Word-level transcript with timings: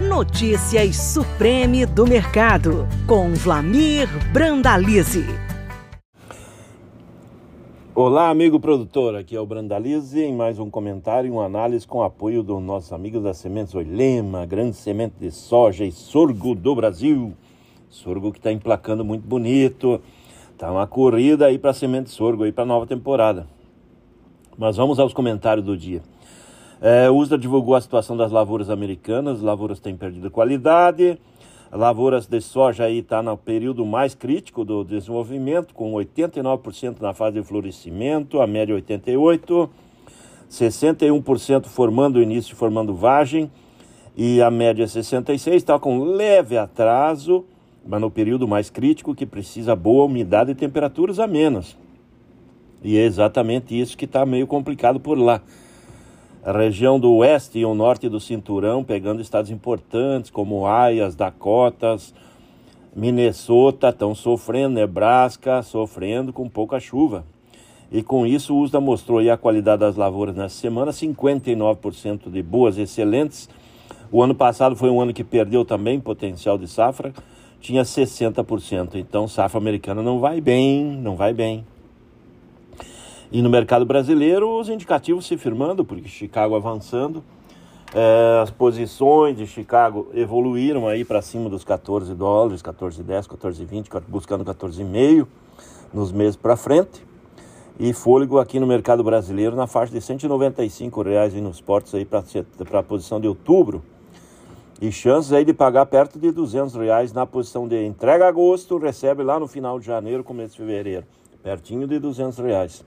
Notícias 0.00 0.96
Supreme 0.96 1.84
do 1.84 2.06
Mercado, 2.06 2.88
com 3.06 3.34
Vlamir 3.34 4.08
Brandalize. 4.32 5.26
Olá, 7.94 8.30
amigo 8.30 8.58
produtor, 8.58 9.14
aqui 9.14 9.36
é 9.36 9.40
o 9.40 9.44
Brandalize 9.44 10.18
em 10.18 10.34
mais 10.34 10.58
um 10.58 10.70
comentário 10.70 11.28
e 11.28 11.30
uma 11.30 11.44
análise 11.44 11.86
com 11.86 12.02
apoio 12.02 12.42
dos 12.42 12.62
nossos 12.62 12.94
amigos 12.94 13.22
da 13.22 13.34
Sementes 13.34 13.74
Oilema, 13.74 14.46
grande 14.46 14.74
semente 14.74 15.16
de 15.20 15.30
soja 15.30 15.84
e 15.84 15.92
sorgo 15.92 16.54
do 16.54 16.74
Brasil. 16.74 17.34
Sorgo 17.90 18.32
que 18.32 18.38
está 18.38 18.50
emplacando 18.50 19.04
muito 19.04 19.28
bonito. 19.28 20.00
Tá 20.56 20.72
uma 20.72 20.86
corrida 20.86 21.44
aí 21.44 21.58
para 21.58 21.74
semente 21.74 22.04
de 22.04 22.12
sorgo 22.12 22.44
aí 22.44 22.52
para 22.52 22.64
nova 22.64 22.86
temporada. 22.86 23.46
Mas 24.56 24.78
vamos 24.78 24.98
aos 24.98 25.12
comentários 25.12 25.66
do 25.66 25.76
dia. 25.76 26.00
É, 26.82 27.10
o 27.10 27.16
USDA 27.16 27.36
divulgou 27.36 27.74
a 27.74 27.80
situação 27.80 28.16
das 28.16 28.32
lavouras 28.32 28.70
americanas, 28.70 29.38
as 29.38 29.42
lavouras 29.42 29.78
têm 29.80 29.94
perdido 29.94 30.30
qualidade, 30.30 31.18
lavouras 31.70 32.26
de 32.26 32.40
soja 32.40 32.84
aí 32.84 33.00
está 33.00 33.22
no 33.22 33.36
período 33.36 33.84
mais 33.84 34.14
crítico 34.14 34.64
do 34.64 34.82
desenvolvimento, 34.82 35.74
com 35.74 35.92
89% 35.92 37.02
na 37.02 37.12
fase 37.12 37.38
de 37.38 37.46
florescimento, 37.46 38.40
a 38.40 38.46
média 38.46 38.74
88%, 38.74 39.68
61% 40.50 41.66
formando 41.66 42.22
início, 42.22 42.56
formando 42.56 42.94
vagem, 42.94 43.50
e 44.16 44.40
a 44.40 44.50
média 44.50 44.86
66% 44.86 45.52
está 45.52 45.78
com 45.78 46.02
leve 46.02 46.56
atraso, 46.56 47.44
mas 47.86 48.00
no 48.00 48.10
período 48.10 48.48
mais 48.48 48.70
crítico 48.70 49.14
que 49.14 49.26
precisa 49.26 49.76
boa 49.76 50.06
umidade 50.06 50.52
e 50.52 50.54
temperaturas 50.54 51.18
a 51.18 51.26
menos. 51.26 51.76
E 52.82 52.96
é 52.96 53.04
exatamente 53.04 53.78
isso 53.78 53.98
que 53.98 54.06
está 54.06 54.24
meio 54.24 54.46
complicado 54.46 54.98
por 54.98 55.18
lá. 55.18 55.42
A 56.42 56.52
região 56.52 56.98
do 56.98 57.12
oeste 57.16 57.58
e 57.58 57.66
o 57.66 57.74
norte 57.74 58.08
do 58.08 58.18
cinturão, 58.18 58.82
pegando 58.82 59.20
estados 59.20 59.50
importantes 59.50 60.30
como 60.30 60.66
Aias, 60.66 61.14
Dakotas, 61.14 62.14
Minnesota, 62.96 63.90
estão 63.90 64.14
sofrendo, 64.14 64.76
Nebraska 64.76 65.62
sofrendo 65.62 66.32
com 66.32 66.48
pouca 66.48 66.80
chuva. 66.80 67.26
E 67.92 68.02
com 68.02 68.26
isso, 68.26 68.54
o 68.54 68.60
USDA 68.60 68.80
mostrou 68.80 69.18
a 69.18 69.36
qualidade 69.36 69.80
das 69.80 69.96
lavouras 69.96 70.34
nessa 70.34 70.54
semana, 70.54 70.92
59% 70.92 72.30
de 72.30 72.42
boas, 72.42 72.78
excelentes. 72.78 73.46
O 74.10 74.22
ano 74.22 74.34
passado 74.34 74.74
foi 74.74 74.88
um 74.88 75.00
ano 75.00 75.12
que 75.12 75.22
perdeu 75.22 75.62
também 75.62 76.00
potencial 76.00 76.56
de 76.56 76.66
safra, 76.66 77.12
tinha 77.60 77.82
60%. 77.82 78.94
Então, 78.94 79.28
safra 79.28 79.58
americana 79.58 80.02
não 80.02 80.18
vai 80.18 80.40
bem, 80.40 80.84
não 80.84 81.16
vai 81.16 81.34
bem. 81.34 81.66
E 83.32 83.42
no 83.42 83.48
mercado 83.48 83.86
brasileiro, 83.86 84.58
os 84.58 84.68
indicativos 84.68 85.24
se 85.24 85.36
firmando, 85.36 85.84
porque 85.84 86.08
Chicago 86.08 86.56
avançando. 86.56 87.22
É, 87.94 88.40
as 88.42 88.50
posições 88.50 89.36
de 89.36 89.46
Chicago 89.46 90.08
evoluíram 90.12 90.88
aí 90.88 91.04
para 91.04 91.22
cima 91.22 91.48
dos 91.48 91.62
14 91.62 92.12
dólares, 92.12 92.60
14,10, 92.60 93.28
14,20, 93.28 94.02
buscando 94.08 94.44
14,5 94.44 95.28
nos 95.94 96.10
meses 96.10 96.34
para 96.34 96.56
frente. 96.56 97.06
E 97.78 97.92
fôlego 97.92 98.40
aqui 98.40 98.58
no 98.58 98.66
mercado 98.66 99.04
brasileiro 99.04 99.54
na 99.54 99.68
faixa 99.68 99.92
de 99.92 100.00
195 100.00 101.00
reais 101.00 101.32
nos 101.34 101.60
portos 101.60 101.94
aí 101.94 102.04
para 102.04 102.20
a 102.80 102.82
posição 102.82 103.20
de 103.20 103.28
outubro. 103.28 103.80
E 104.80 104.90
chances 104.90 105.32
aí 105.32 105.44
de 105.44 105.54
pagar 105.54 105.86
perto 105.86 106.18
de 106.18 106.32
200 106.32 106.74
reais 106.74 107.12
na 107.12 107.24
posição 107.26 107.68
de 107.68 107.86
entrega 107.86 108.26
agosto, 108.26 108.76
recebe 108.76 109.22
lá 109.22 109.38
no 109.38 109.46
final 109.46 109.78
de 109.78 109.86
janeiro, 109.86 110.24
começo 110.24 110.52
de 110.52 110.58
fevereiro 110.58 111.06
pertinho 111.42 111.86
de 111.86 111.98
200 111.98 112.38
reais. 112.38 112.84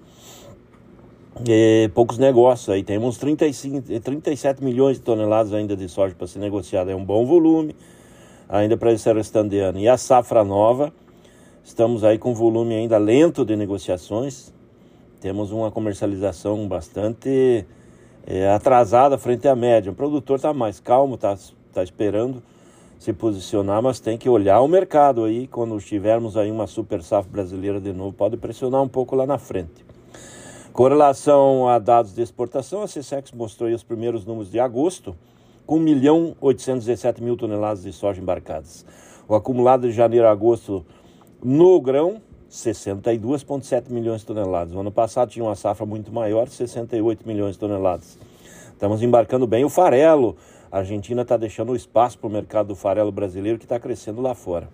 E 1.48 1.90
poucos 1.96 2.18
negócios 2.18 2.70
aí, 2.70 2.84
temos 2.84 3.18
35, 3.18 4.00
37 4.02 4.64
milhões 4.64 4.98
de 4.98 5.04
toneladas 5.04 5.52
ainda 5.52 5.76
de 5.76 5.90
soja 5.90 6.14
para 6.16 6.28
ser 6.28 6.40
negociada, 6.40 6.92
é 6.92 6.96
um 6.96 7.04
bom 7.04 7.26
volume 7.26 7.76
ainda 8.48 8.78
para 8.78 8.92
esse 8.92 9.12
restante 9.12 9.50
de 9.50 9.60
ano. 9.60 9.80
E 9.80 9.88
a 9.90 9.98
safra 9.98 10.44
nova, 10.44 10.94
estamos 11.64 12.04
aí 12.04 12.20
com 12.20 12.36
volume 12.36 12.76
ainda 12.76 13.00
lento 13.00 13.44
de 13.44 13.56
negociações, 13.56 14.54
temos 15.20 15.52
uma 15.52 15.72
comercialização 15.72 16.68
bastante 16.68 17.66
é, 18.28 18.50
atrasada 18.50 19.18
frente 19.18 19.48
à 19.48 19.56
média. 19.56 19.92
O 19.92 19.96
produtor 19.96 20.36
está 20.36 20.54
mais 20.54 20.80
calmo, 20.80 21.16
está 21.16 21.36
tá 21.74 21.84
esperando 21.84 22.44
se 23.04 23.12
posicionar, 23.12 23.84
mas 23.84 24.00
tem 24.00 24.18
que 24.18 24.30
olhar 24.30 24.62
o 24.62 24.68
mercado 24.68 25.26
aí. 25.26 25.46
Quando 25.46 25.78
tivermos 25.78 26.38
aí 26.38 26.50
uma 26.50 26.68
super 26.68 27.04
safra 27.04 27.30
brasileira 27.30 27.82
de 27.82 27.92
novo, 27.92 28.14
pode 28.14 28.38
pressionar 28.38 28.82
um 28.82 28.88
pouco 28.88 29.14
lá 29.14 29.28
na 29.28 29.38
frente. 29.38 29.86
Com 30.72 30.88
relação 30.88 31.68
a 31.68 31.80
dados 31.80 32.16
de 32.16 32.22
exportação, 32.22 32.82
a 32.82 32.86
CSEX 32.86 33.34
mostrou 33.34 33.70
os 33.70 33.84
primeiros 33.84 34.26
números 34.26 34.50
de 34.50 34.58
agosto, 34.58 35.14
com 35.66 35.76
1 35.76 35.80
milhão 35.82 36.36
817 36.40 37.22
mil 37.22 37.36
toneladas 37.36 37.84
de 37.84 37.92
soja 37.92 38.22
embarcadas. 38.22 38.86
O 39.28 39.36
acumulado 39.36 39.86
de 39.86 39.92
janeiro 39.92 40.26
a 40.26 40.32
agosto 40.32 40.86
no 41.44 41.82
grão, 41.82 42.22
62,7 42.50 43.90
milhões 43.90 44.22
de 44.22 44.28
toneladas. 44.28 44.74
O 44.74 44.80
ano 44.80 44.94
passado 44.94 45.30
tinha 45.30 45.44
uma 45.44 45.56
safra 45.56 45.86
muito 45.86 46.10
maior, 46.10 46.48
68 46.48 47.28
milhões 47.28 47.56
de 47.56 47.60
toneladas. 47.60 48.18
Estamos 48.72 49.04
embarcando 49.04 49.46
bem 49.46 49.66
o 49.66 49.70
farelo, 49.70 50.38
a 50.74 50.80
Argentina 50.80 51.22
está 51.22 51.38
deixando 51.38 51.76
espaço 51.76 52.18
para 52.18 52.28
o 52.28 52.32
mercado 52.32 52.70
do 52.70 52.76
farelo 52.76 53.12
brasileiro 53.12 53.60
que 53.60 53.66
está 53.66 53.80
crescendo 53.80 54.24
lá 54.24 54.34
fora. 54.34 54.68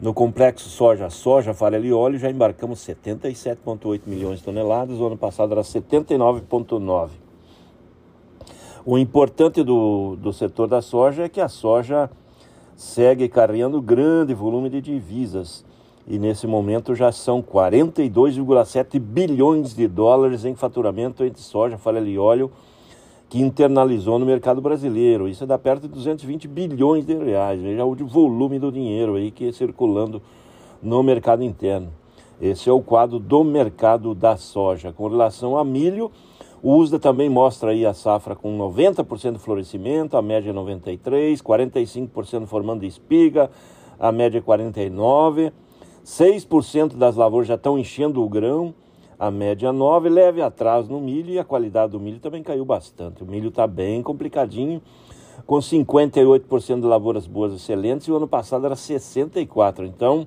No 0.00 0.12
complexo 0.12 0.68
soja, 0.68 1.08
soja, 1.08 1.54
farelo 1.54 1.84
e 1.84 1.92
óleo 1.92 2.18
já 2.18 2.28
embarcamos 2.28 2.80
77,8 2.80 4.00
milhões 4.06 4.40
de 4.40 4.44
toneladas, 4.44 4.98
o 4.98 5.06
ano 5.06 5.16
passado 5.16 5.52
era 5.52 5.62
79,9. 5.62 7.10
O 8.84 8.98
importante 8.98 9.62
do, 9.62 10.16
do 10.16 10.32
setor 10.32 10.66
da 10.66 10.82
soja 10.82 11.22
é 11.22 11.28
que 11.28 11.40
a 11.40 11.48
soja 11.48 12.10
segue 12.74 13.28
carregando 13.28 13.80
grande 13.80 14.34
volume 14.34 14.68
de 14.68 14.80
divisas 14.80 15.64
e 16.08 16.18
nesse 16.18 16.48
momento 16.48 16.92
já 16.92 17.12
são 17.12 17.40
42,7 17.40 18.98
bilhões 18.98 19.76
de 19.76 19.86
dólares 19.86 20.44
em 20.44 20.56
faturamento 20.56 21.22
entre 21.22 21.40
soja, 21.40 21.78
farelo 21.78 22.08
e 22.08 22.18
óleo 22.18 22.50
que 23.30 23.40
internalizou 23.40 24.18
no 24.18 24.26
mercado 24.26 24.60
brasileiro. 24.60 25.28
Isso 25.28 25.46
dá 25.46 25.56
perto 25.56 25.82
de 25.82 25.94
220 25.94 26.48
bilhões 26.48 27.06
de 27.06 27.14
reais. 27.14 27.62
Veja 27.62 27.84
o 27.84 27.94
volume 27.94 28.58
do 28.58 28.72
dinheiro 28.72 29.14
aí 29.14 29.30
que 29.30 29.48
é 29.48 29.52
circulando 29.52 30.20
no 30.82 31.00
mercado 31.00 31.44
interno. 31.44 31.92
Esse 32.42 32.68
é 32.68 32.72
o 32.72 32.82
quadro 32.82 33.20
do 33.20 33.44
mercado 33.44 34.16
da 34.16 34.36
soja. 34.36 34.92
Com 34.92 35.06
relação 35.06 35.56
a 35.56 35.64
milho, 35.64 36.10
o 36.60 36.74
USDA 36.74 36.98
também 36.98 37.28
mostra 37.28 37.70
aí 37.70 37.86
a 37.86 37.94
safra 37.94 38.34
com 38.34 38.58
90% 38.58 39.34
de 39.34 39.38
florescimento, 39.38 40.16
a 40.16 40.22
média 40.22 40.50
é 40.50 40.52
93, 40.52 41.40
45% 41.40 42.46
formando 42.46 42.84
espiga, 42.84 43.48
a 43.98 44.10
média 44.10 44.38
é 44.38 44.42
49, 44.42 45.52
6% 46.04 46.96
das 46.96 47.14
lavouras 47.14 47.46
já 47.46 47.54
estão 47.54 47.78
enchendo 47.78 48.24
o 48.24 48.28
grão, 48.28 48.74
a 49.20 49.30
média 49.30 49.70
9, 49.70 50.08
leve 50.08 50.40
atraso 50.40 50.90
no 50.90 50.98
milho 50.98 51.30
e 51.30 51.38
a 51.38 51.44
qualidade 51.44 51.92
do 51.92 52.00
milho 52.00 52.18
também 52.20 52.42
caiu 52.42 52.64
bastante. 52.64 53.22
O 53.22 53.26
milho 53.26 53.50
está 53.50 53.66
bem 53.66 54.02
complicadinho, 54.02 54.80
com 55.46 55.58
58% 55.58 56.80
de 56.80 56.86
lavouras 56.86 57.26
boas 57.26 57.52
excelentes 57.52 58.06
e 58.06 58.10
o 58.12 58.16
ano 58.16 58.26
passado 58.26 58.64
era 58.64 58.74
64%. 58.74 59.84
Então, 59.84 60.26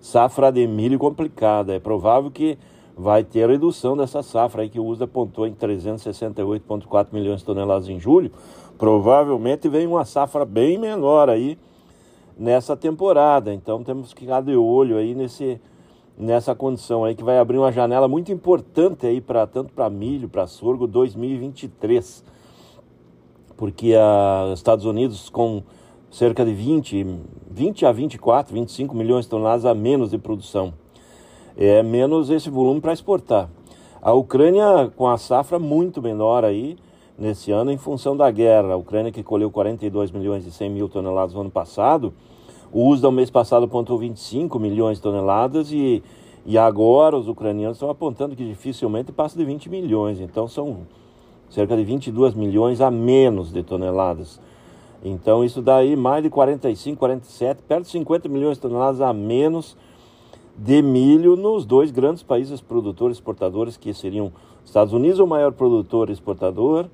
safra 0.00 0.50
de 0.50 0.66
milho 0.66 0.98
complicada. 0.98 1.74
É 1.74 1.78
provável 1.78 2.28
que 2.28 2.58
vai 2.96 3.22
ter 3.22 3.48
redução 3.48 3.96
dessa 3.96 4.20
safra 4.20 4.62
aí 4.62 4.68
que 4.68 4.80
o 4.80 4.84
USDA 4.84 5.04
apontou 5.04 5.46
em 5.46 5.54
368,4 5.54 7.06
milhões 7.12 7.38
de 7.38 7.46
toneladas 7.46 7.88
em 7.88 8.00
julho. 8.00 8.32
Provavelmente 8.76 9.68
vem 9.68 9.86
uma 9.86 10.04
safra 10.04 10.44
bem 10.44 10.76
menor 10.76 11.30
aí 11.30 11.56
nessa 12.36 12.76
temporada. 12.76 13.54
Então 13.54 13.84
temos 13.84 14.12
que 14.12 14.22
ficar 14.22 14.40
de 14.40 14.56
olho 14.56 14.96
aí 14.96 15.14
nesse 15.14 15.60
nessa 16.16 16.54
condição 16.54 17.04
aí 17.04 17.14
que 17.14 17.24
vai 17.24 17.38
abrir 17.38 17.58
uma 17.58 17.72
janela 17.72 18.06
muito 18.06 18.32
importante 18.32 19.06
aí 19.06 19.20
para 19.20 19.46
tanto 19.46 19.72
para 19.72 19.90
milho, 19.90 20.28
para 20.28 20.46
sorgo 20.46 20.86
2023. 20.86 22.24
Porque 23.56 23.94
a, 23.94 24.50
os 24.52 24.58
Estados 24.58 24.84
Unidos 24.84 25.28
com 25.28 25.62
cerca 26.10 26.44
de 26.44 26.54
20, 26.54 27.06
20 27.50 27.86
a 27.86 27.92
24, 27.92 28.54
25 28.54 28.94
milhões 28.94 29.24
de 29.24 29.30
toneladas 29.30 29.64
a 29.64 29.74
menos 29.74 30.10
de 30.10 30.18
produção. 30.18 30.72
É 31.56 31.82
menos 31.82 32.30
esse 32.30 32.50
volume 32.50 32.80
para 32.80 32.92
exportar. 32.92 33.48
A 34.00 34.12
Ucrânia 34.12 34.92
com 34.96 35.08
a 35.08 35.16
safra 35.16 35.58
muito 35.58 36.02
menor 36.02 36.44
aí 36.44 36.76
nesse 37.18 37.50
ano 37.50 37.72
em 37.72 37.78
função 37.78 38.16
da 38.16 38.30
guerra. 38.30 38.74
A 38.74 38.76
Ucrânia 38.76 39.10
que 39.10 39.22
colheu 39.22 39.50
42 39.50 40.10
milhões 40.10 40.46
e 40.46 40.52
100 40.52 40.70
mil 40.70 40.88
toneladas 40.88 41.34
no 41.34 41.40
ano 41.40 41.50
passado, 41.50 42.12
o 42.74 42.88
uso 42.88 43.02
do 43.02 43.12
mês 43.12 43.30
passado 43.30 43.66
apontou 43.66 43.96
25 43.96 44.58
milhões 44.58 44.96
de 44.96 45.02
toneladas 45.04 45.70
e, 45.70 46.02
e 46.44 46.58
agora 46.58 47.16
os 47.16 47.28
ucranianos 47.28 47.76
estão 47.76 47.88
apontando 47.88 48.34
que 48.34 48.44
dificilmente 48.44 49.12
passa 49.12 49.38
de 49.38 49.44
20 49.44 49.70
milhões. 49.70 50.18
Então 50.18 50.48
são 50.48 50.78
cerca 51.48 51.76
de 51.76 51.84
22 51.84 52.34
milhões 52.34 52.80
a 52.80 52.90
menos 52.90 53.52
de 53.52 53.62
toneladas. 53.62 54.40
Então 55.04 55.44
isso 55.44 55.62
daí 55.62 55.94
mais 55.94 56.24
de 56.24 56.30
45, 56.30 56.98
47, 56.98 57.62
perto 57.62 57.84
de 57.84 57.90
50 57.90 58.28
milhões 58.28 58.56
de 58.56 58.62
toneladas 58.62 59.00
a 59.00 59.12
menos 59.12 59.76
de 60.58 60.82
milho 60.82 61.36
nos 61.36 61.64
dois 61.64 61.92
grandes 61.92 62.24
países 62.24 62.60
produtores 62.60 63.18
exportadores 63.18 63.76
que 63.76 63.94
seriam 63.94 64.32
Estados 64.64 64.92
Unidos 64.92 65.20
o 65.20 65.26
maior 65.28 65.52
produtor 65.52 66.10
exportador 66.10 66.86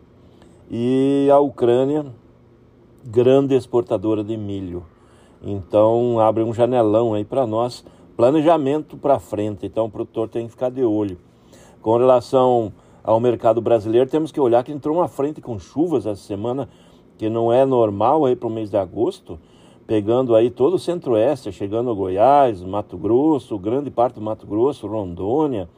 e 0.71 1.27
a 1.33 1.39
Ucrânia 1.39 2.05
grande 3.03 3.55
exportadora 3.55 4.23
de 4.23 4.37
milho. 4.37 4.85
Então 5.43 6.19
abre 6.21 6.43
um 6.43 6.53
janelão 6.53 7.15
aí 7.15 7.25
para 7.25 7.47
nós, 7.47 7.85
planejamento 8.17 8.97
para 8.97 9.19
frente. 9.19 9.67
Então 9.67 9.87
o 9.87 9.91
produtor 9.91 10.29
tem 10.29 10.47
que 10.47 10.53
ficar 10.53 10.71
de 10.71 10.85
olho. 10.85 11.19
Com 11.81 11.97
relação 11.97 12.73
ao 13.03 13.19
mercado 13.19 13.61
brasileiro, 13.61 14.09
temos 14.09 14.31
que 14.31 14.41
olhar 14.41 14.63
que 14.63 14.73
entrou 14.73 14.97
uma 14.97 15.09
frente 15.09 15.41
com 15.41 15.59
chuvas 15.59 16.05
essa 16.05 16.23
semana 16.23 16.69
que 17.17 17.29
não 17.29 17.53
é 17.53 17.65
normal 17.65 18.25
aí 18.25 18.37
para 18.37 18.49
o 18.49 18.51
mês 18.51 18.71
de 18.71 18.77
agosto, 18.77 19.39
pegando 19.87 20.35
aí 20.35 20.51
todo 20.51 20.75
o 20.75 20.79
centro-oeste, 20.79 21.53
chegando 21.53 21.91
a 21.91 21.95
Goiás, 21.95 22.63
Mato 22.63 22.97
Grosso, 22.97 23.59
grande 23.59 23.91
parte 23.91 24.15
do 24.15 24.21
Mato 24.21 24.47
Grosso, 24.47 24.87
Rondônia, 24.87 25.69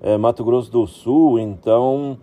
é, 0.00 0.16
Mato 0.16 0.44
Grosso 0.44 0.70
do 0.70 0.86
Sul, 0.86 1.38
então 1.38 2.16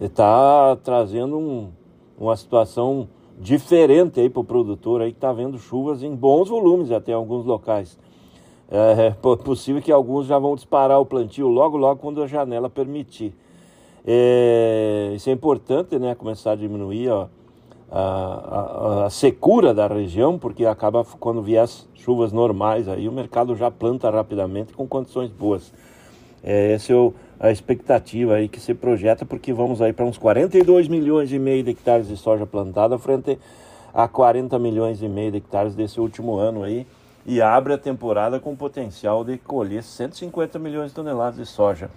está 0.00 0.76
trazendo 0.76 1.38
um, 1.38 1.70
uma 2.18 2.36
situação 2.36 3.08
diferente 3.42 4.20
aí 4.20 4.30
para 4.30 4.40
o 4.40 4.44
produtor 4.44 5.02
aí 5.02 5.10
que 5.10 5.18
está 5.18 5.32
vendo 5.32 5.58
chuvas 5.58 6.02
em 6.02 6.14
bons 6.14 6.48
volumes 6.48 6.92
até 6.92 7.10
em 7.10 7.14
alguns 7.14 7.44
locais. 7.44 7.98
É, 8.70 9.10
possível 9.44 9.82
que 9.82 9.90
alguns 9.90 10.26
já 10.26 10.38
vão 10.38 10.54
disparar 10.54 11.00
o 11.00 11.04
plantio 11.04 11.48
logo, 11.48 11.76
logo 11.76 12.00
quando 12.00 12.22
a 12.22 12.26
janela 12.26 12.70
permitir. 12.70 13.34
É, 14.06 15.12
isso 15.14 15.28
é 15.28 15.32
importante, 15.32 15.98
né? 15.98 16.14
Começar 16.14 16.52
a 16.52 16.56
diminuir 16.56 17.08
ó, 17.08 17.26
a, 17.90 18.00
a, 18.00 19.06
a, 19.06 19.10
secura 19.10 19.74
da 19.74 19.88
região, 19.88 20.38
porque 20.38 20.64
acaba 20.64 21.04
quando 21.18 21.42
vier 21.42 21.64
as 21.64 21.88
chuvas 21.94 22.32
normais 22.32 22.88
aí 22.88 23.08
o 23.08 23.12
mercado 23.12 23.54
já 23.54 23.70
planta 23.70 24.08
rapidamente 24.08 24.72
com 24.72 24.86
condições 24.86 25.30
boas. 25.30 25.72
É, 26.42 26.72
essa 26.72 26.92
é 26.92 27.12
a 27.42 27.50
expectativa 27.50 28.34
aí 28.34 28.48
que 28.48 28.60
se 28.60 28.72
projeta, 28.72 29.26
porque 29.26 29.52
vamos 29.52 29.82
aí 29.82 29.92
para 29.92 30.06
uns 30.06 30.16
42 30.16 30.86
milhões 30.86 31.32
e 31.32 31.40
meio 31.40 31.64
de 31.64 31.72
hectares 31.72 32.06
de 32.06 32.16
soja 32.16 32.46
plantada 32.46 32.96
frente 33.00 33.36
a 33.92 34.06
40 34.06 34.56
milhões 34.60 35.02
e 35.02 35.08
meio 35.08 35.32
de 35.32 35.38
hectares 35.38 35.74
desse 35.74 36.00
último 36.00 36.36
ano 36.36 36.62
aí 36.62 36.86
e 37.26 37.42
abre 37.42 37.72
a 37.72 37.78
temporada 37.78 38.38
com 38.38 38.54
potencial 38.54 39.24
de 39.24 39.38
colher 39.38 39.82
150 39.82 40.56
milhões 40.60 40.90
de 40.90 40.94
toneladas 40.94 41.36
de 41.36 41.44
soja. 41.44 41.90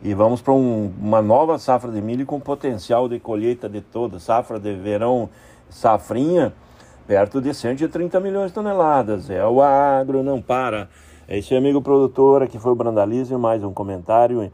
E 0.00 0.14
vamos 0.14 0.40
para 0.40 0.52
um, 0.52 0.92
uma 1.00 1.20
nova 1.20 1.58
safra 1.58 1.90
de 1.90 2.00
milho 2.00 2.24
com 2.24 2.38
potencial 2.38 3.08
de 3.08 3.18
colheita 3.18 3.68
de 3.68 3.80
toda, 3.80 4.20
safra 4.20 4.60
de 4.60 4.74
verão, 4.74 5.28
safrinha, 5.68 6.52
perto 7.04 7.40
de 7.40 7.52
130 7.52 8.20
milhões 8.20 8.48
de 8.48 8.54
toneladas. 8.54 9.28
É 9.28 9.44
o 9.44 9.60
agro, 9.60 10.22
não 10.22 10.40
para. 10.40 10.88
É 11.26 11.36
isso 11.36 11.52
aí, 11.52 11.58
amigo 11.58 11.82
produtor, 11.82 12.44
aqui 12.44 12.60
foi 12.60 12.70
o 12.70 12.76
Brandalize, 12.76 13.34
mais 13.36 13.64
um 13.64 13.72
comentário 13.72 14.52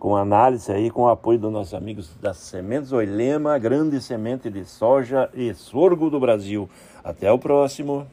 com 0.00 0.16
análise 0.16 0.72
aí, 0.72 0.90
com 0.90 1.02
o 1.02 1.08
apoio 1.08 1.38
dos 1.38 1.52
nossos 1.52 1.74
amigos 1.74 2.10
das 2.20 2.38
Sementes 2.38 2.90
Oilema, 2.90 3.56
grande 3.58 4.00
semente 4.00 4.50
de 4.50 4.64
soja 4.64 5.28
e 5.34 5.52
sorgo 5.54 6.08
do 6.08 6.18
Brasil. 6.18 6.70
Até 7.04 7.30
o 7.30 7.38
próximo. 7.38 8.06